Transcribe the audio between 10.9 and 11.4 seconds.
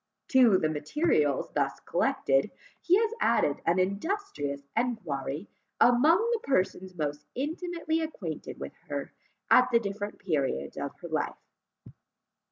her life.